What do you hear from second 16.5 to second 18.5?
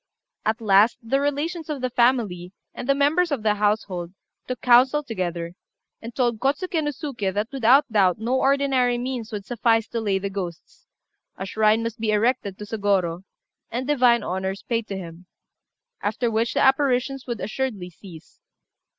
the apparitions would assuredly cease.